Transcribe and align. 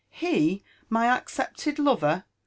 He 0.09 0.63
my 0.89 1.05
accepted 1.05 1.77
lover! 1.77 2.23